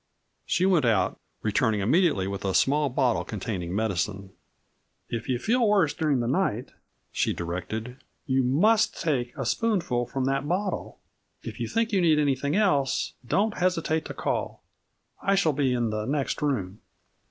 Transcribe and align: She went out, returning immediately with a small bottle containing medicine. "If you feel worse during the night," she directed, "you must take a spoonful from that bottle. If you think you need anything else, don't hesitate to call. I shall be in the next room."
She 0.47 0.65
went 0.65 0.83
out, 0.85 1.19
returning 1.43 1.79
immediately 1.79 2.25
with 2.27 2.43
a 2.43 2.55
small 2.55 2.89
bottle 2.89 3.23
containing 3.23 3.75
medicine. 3.75 4.31
"If 5.09 5.29
you 5.29 5.37
feel 5.37 5.67
worse 5.69 5.93
during 5.93 6.21
the 6.21 6.27
night," 6.27 6.71
she 7.11 7.33
directed, 7.33 7.97
"you 8.25 8.41
must 8.41 8.99
take 8.99 9.31
a 9.37 9.45
spoonful 9.45 10.07
from 10.07 10.25
that 10.25 10.47
bottle. 10.47 10.97
If 11.43 11.59
you 11.59 11.67
think 11.67 11.91
you 11.91 12.01
need 12.01 12.17
anything 12.17 12.55
else, 12.55 13.13
don't 13.23 13.57
hesitate 13.59 14.05
to 14.05 14.15
call. 14.15 14.63
I 15.21 15.35
shall 15.35 15.53
be 15.53 15.71
in 15.71 15.91
the 15.91 16.05
next 16.07 16.41
room." 16.41 16.81